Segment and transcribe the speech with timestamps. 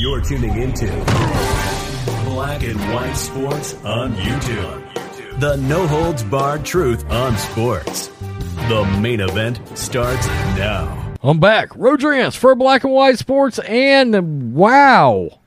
[0.00, 0.86] You're tuning into
[2.24, 5.40] Black and White Sports on YouTube.
[5.40, 8.08] The no holds barred truth on sports.
[8.68, 11.14] The main event starts now.
[11.22, 11.68] I'm back.
[11.76, 13.58] Rodriguez for Black and White Sports.
[13.58, 15.40] And wow,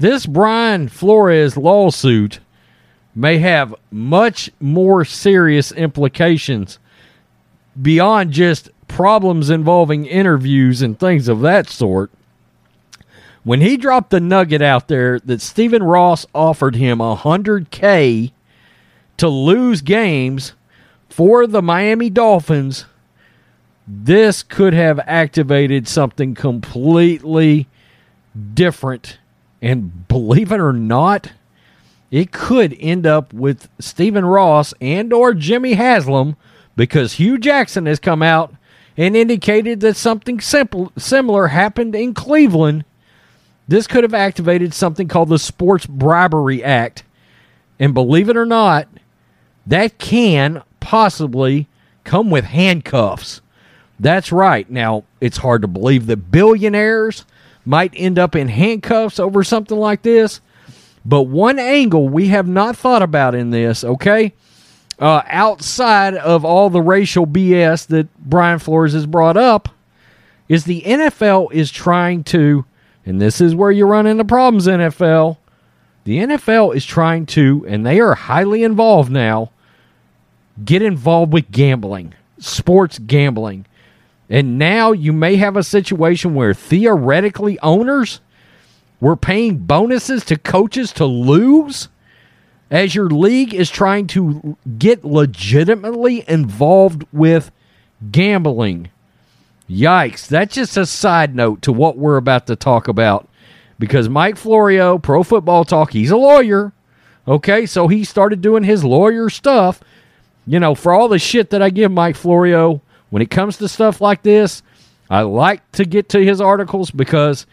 [0.00, 2.40] this Brian Flores lawsuit
[3.14, 6.80] may have much more serious implications
[7.80, 12.10] beyond just problems involving interviews and things of that sort.
[13.42, 18.32] When he dropped the nugget out there that Stephen Ross offered him 100K
[19.16, 20.52] to lose games
[21.08, 22.84] for the Miami Dolphins,
[23.88, 27.66] this could have activated something completely
[28.54, 29.18] different.
[29.62, 31.32] And believe it or not,
[32.10, 36.36] it could end up with Stephen Ross and or Jimmy Haslam
[36.76, 38.54] because Hue Jackson has come out
[38.96, 42.84] and indicated that something simple, similar happened in Cleveland.
[43.68, 47.04] This could have activated something called the Sports Bribery Act.
[47.78, 48.88] And believe it or not,
[49.66, 51.68] that can possibly
[52.04, 53.40] come with handcuffs.
[53.98, 54.68] That's right.
[54.68, 57.24] Now, it's hard to believe that billionaires
[57.64, 60.40] might end up in handcuffs over something like this.
[61.04, 64.34] But one angle we have not thought about in this, okay?
[64.98, 69.68] Uh, outside of all the racial BS that Brian Flores has brought up,
[70.48, 72.64] is the NFL is trying to,
[73.06, 75.38] and this is where you run into problems, NFL.
[76.04, 79.50] The NFL is trying to, and they are highly involved now,
[80.62, 83.64] get involved with gambling, sports gambling.
[84.28, 88.20] And now you may have a situation where theoretically owners
[89.00, 91.88] were paying bonuses to coaches to lose
[92.72, 97.52] as your league is trying to get legitimately involved with
[98.10, 98.88] gambling.
[99.68, 100.26] Yikes.
[100.26, 103.28] That's just a side note to what we're about to talk about
[103.78, 106.72] because Mike Florio, Pro Football Talk, he's a lawyer.
[107.28, 109.80] Okay, so he started doing his lawyer stuff.
[110.46, 113.68] You know, for all the shit that I give Mike Florio, when it comes to
[113.68, 114.62] stuff like this,
[115.10, 117.46] I like to get to his articles because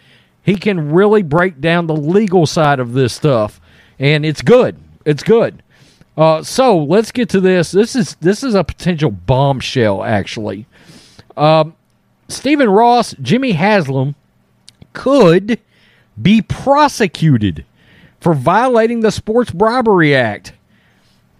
[0.43, 3.59] he can really break down the legal side of this stuff,
[3.99, 4.79] and it's good.
[5.05, 5.63] It's good.
[6.17, 7.71] Uh, so let's get to this.
[7.71, 10.65] This is this is a potential bombshell, actually.
[11.37, 11.75] Um,
[12.27, 14.15] Stephen Ross, Jimmy Haslam
[14.93, 15.59] could
[16.21, 17.65] be prosecuted
[18.19, 20.53] for violating the Sports Bribery Act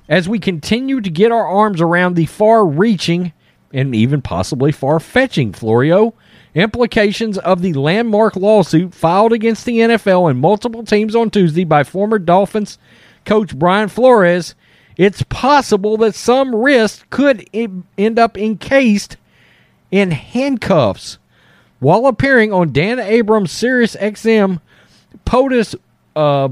[0.08, 3.34] as we continue to get our arms around the far reaching
[3.72, 6.14] and even possibly far fetching, Florio,
[6.56, 11.84] implications of the landmark lawsuit filed against the NFL and multiple teams on Tuesday by
[11.84, 12.80] former Dolphins
[13.25, 14.56] coach Brian Flores,
[14.97, 19.18] it's possible that some wrist could end up encased
[19.91, 21.18] in handcuffs.
[21.79, 24.59] While appearing on Dan Abrams' Sirius XM
[25.25, 25.75] POTUS
[26.16, 26.50] uh,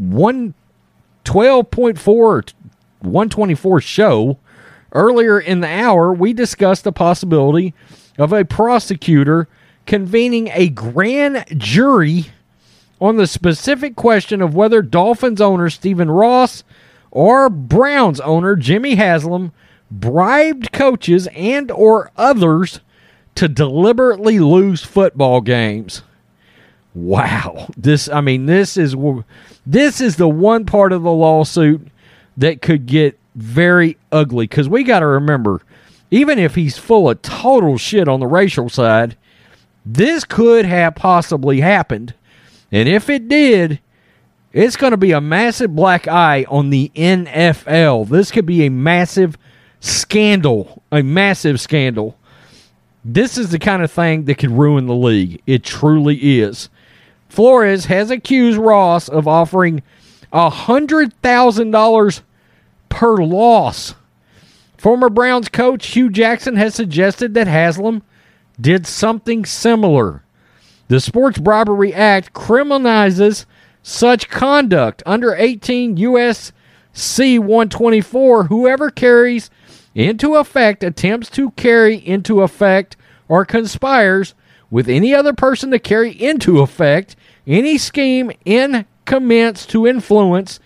[0.00, 2.52] 112.4
[3.00, 4.38] 124 show,
[4.92, 7.74] earlier in the hour, we discussed the possibility
[8.18, 9.48] of a prosecutor
[9.84, 12.26] convening a grand jury
[13.00, 16.64] on the specific question of whether Dolphins owner Stephen Ross
[17.10, 19.52] or Browns owner Jimmy Haslam
[19.90, 22.80] bribed coaches and or others
[23.34, 26.02] to deliberately lose football games.
[26.94, 27.68] Wow.
[27.76, 28.96] This I mean this is
[29.66, 31.88] this is the one part of the lawsuit
[32.36, 35.60] that could get very ugly cuz we got to remember
[36.10, 39.16] even if he's full of total shit on the racial side,
[39.84, 42.14] this could have possibly happened
[42.72, 43.80] and if it did,
[44.52, 48.08] it's going to be a massive black eye on the NFL.
[48.08, 49.36] This could be a massive
[49.80, 52.16] scandal, a massive scandal.
[53.04, 55.42] This is the kind of thing that could ruin the league.
[55.46, 56.70] It truly is.
[57.28, 59.82] Flores has accused Ross of offering
[60.32, 62.20] $100,000
[62.88, 63.94] per loss.
[64.78, 68.02] Former Browns coach Hue Jackson has suggested that Haslam
[68.60, 70.22] did something similar.
[70.88, 73.44] The Sports Bribery Act criminalizes
[73.82, 75.02] such conduct.
[75.04, 77.38] Under 18 U.S.C.
[77.38, 79.50] 124, whoever carries
[79.94, 82.96] into effect, attempts to carry into effect,
[83.28, 84.34] or conspires
[84.70, 87.16] with any other person to carry into effect
[87.46, 90.60] any scheme in commence to influence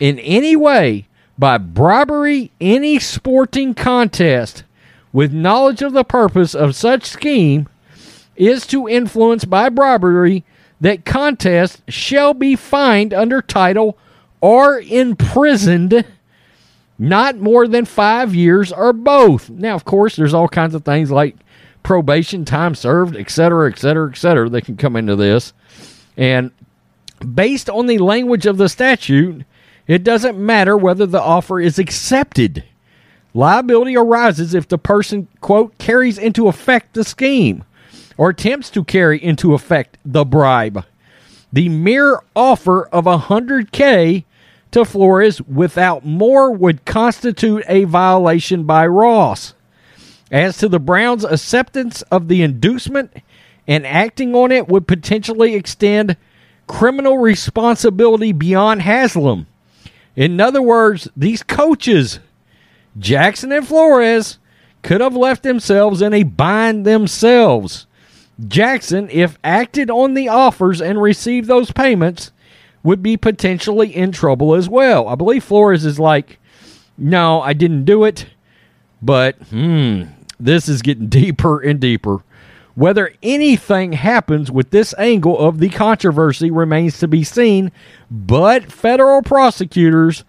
[0.00, 1.06] in any way
[1.38, 4.64] by bribery any sporting contest
[5.12, 7.68] with knowledge of the purpose of such scheme
[8.36, 10.44] is to influence by bribery
[10.80, 13.96] that contest shall be fined under title
[14.40, 16.04] or imprisoned
[16.98, 19.50] not more than five years or both.
[19.50, 21.36] Now, of course, there's all kinds of things like
[21.82, 24.48] probation, time served, etc., etc., etc.
[24.48, 25.52] They can come into this.
[26.16, 26.50] And
[27.34, 29.44] based on the language of the statute,
[29.86, 32.64] it doesn't matter whether the offer is accepted.
[33.34, 37.64] Liability arises if the person, quote, carries into effect the scheme
[38.16, 40.84] or attempts to carry into effect the bribe.
[41.52, 44.24] The mere offer of a 100K
[44.72, 49.54] to Flores without more would constitute a violation by Ross.
[50.32, 53.12] As to the Browns' acceptance of the inducement
[53.68, 56.16] and acting on it would potentially extend
[56.66, 59.46] criminal responsibility beyond Haslam.
[60.16, 62.20] In other words, these coaches,
[62.98, 64.38] Jackson and Flores,
[64.82, 67.86] could have left themselves in a bind themselves.
[68.48, 72.32] Jackson, if acted on the offers and received those payments,
[72.82, 75.08] would be potentially in trouble as well.
[75.08, 76.38] I believe Flores is like,
[76.98, 78.26] no, I didn't do it,
[79.00, 80.04] but hmm,
[80.38, 82.22] this is getting deeper and deeper.
[82.74, 87.70] Whether anything happens with this angle of the controversy remains to be seen,
[88.10, 90.24] but federal prosecutors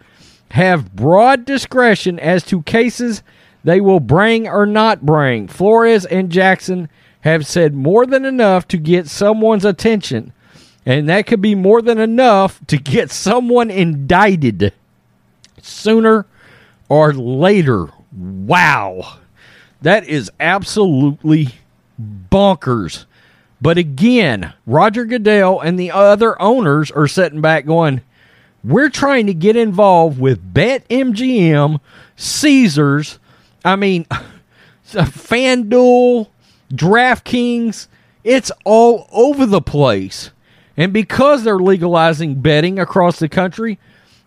[0.51, 3.23] have broad discretion as to cases
[3.63, 5.47] they will bring or not bring.
[5.47, 6.87] Flores and Jackson
[7.25, 10.31] have said more than enough to get someone's attention,
[10.85, 14.71] and that could be more than enough to get someone indicted
[15.61, 16.27] sooner
[16.87, 17.89] or later.
[18.13, 19.17] Wow.
[19.81, 21.49] That is absolutely
[21.99, 23.05] bonkers.
[23.59, 28.01] But again, Roger Goodell and the other owners are sitting back going,
[28.63, 31.79] we're trying to get involved with BetMGM,
[32.15, 33.19] Caesars,
[33.63, 34.05] I mean,
[34.87, 36.27] FanDuel,
[36.73, 37.87] DraftKings,
[38.23, 40.31] it's all over the place.
[40.77, 43.79] And because they're legalizing betting across the country,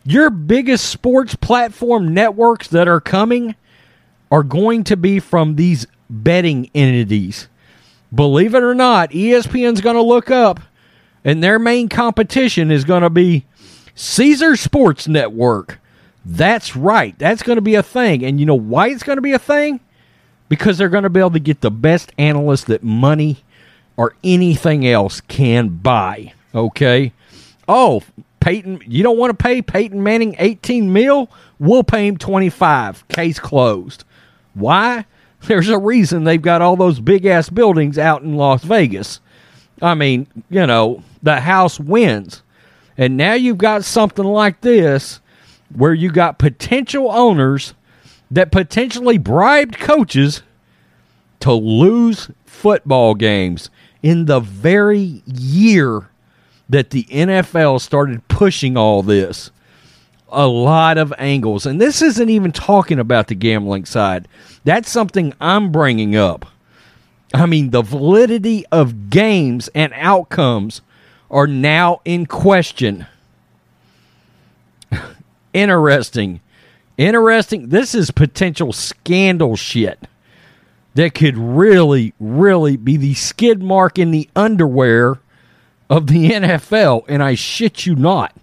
[0.05, 3.55] your biggest sports platform networks that are coming
[4.31, 7.49] are going to be from these betting entities.
[8.14, 10.61] Believe it or not, ESPN's going to look up,
[11.25, 13.44] and their main competition is going to be
[13.94, 15.79] Caesar Sports Network.
[16.25, 17.19] That's right.
[17.19, 18.25] That's going to be a thing.
[18.25, 19.81] And you know why it's going to be a thing?
[20.49, 23.45] Because they're going to be able to get the best analysts that money
[23.97, 26.33] or anything else can buy.
[26.55, 27.12] Okay.
[27.69, 28.03] Oh,
[28.41, 31.31] Peyton, you don't want to pay Peyton Manning 18 mil?
[31.59, 33.06] We'll pay him 25.
[33.09, 34.05] Case closed.
[34.55, 35.05] Why?
[35.47, 39.21] There's a reason they've got all those big ass buildings out in Las Vegas.
[39.83, 42.43] I mean, you know, the house wins.
[42.97, 45.21] And now you've got something like this
[45.75, 47.75] where you got potential owners
[48.31, 50.43] that potentially bribed coaches
[51.41, 53.71] to lose football games
[54.03, 56.09] in the very year
[56.69, 59.51] that the NFL started pushing all this.
[60.31, 61.65] A lot of angles.
[61.65, 64.29] And this isn't even talking about the gambling side.
[64.65, 66.47] That's something I'm bringing up.
[67.33, 70.83] I mean, the validity of games and outcomes
[71.31, 73.07] are now in question.
[75.55, 76.41] Interesting.
[76.99, 77.69] Interesting.
[77.69, 80.00] This is potential scandal shit
[80.95, 85.21] that could really, really be the skid mark in the underwear
[85.88, 88.35] of the NFL, and I shit you not.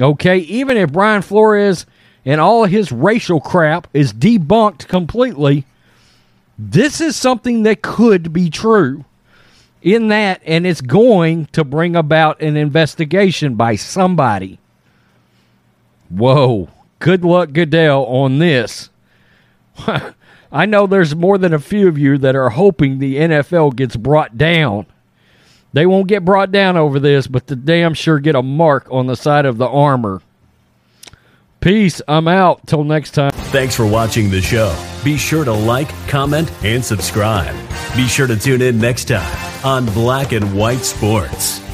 [0.00, 1.86] Okay, even if Brian Flores
[2.24, 5.64] and all his racial crap is debunked completely,
[6.58, 9.04] this is something that could be true
[9.80, 14.58] in that, and it's going to bring about an investigation by somebody.
[16.08, 18.90] Whoa, good luck, Goodell, on this.
[20.52, 23.96] I know there's more than a few of you that are hoping the NFL gets
[23.96, 24.86] brought down.
[25.72, 29.06] They won't get brought down over this, but the damn sure get a mark on
[29.06, 30.22] the side of the armor.
[31.60, 32.00] Peace.
[32.06, 32.66] I'm out.
[32.66, 33.32] Till next time.
[33.32, 34.72] Thanks for watching the show.
[35.04, 37.54] Be sure to like, comment, and subscribe.
[37.96, 41.65] Be sure to tune in next time on Black and White Sports.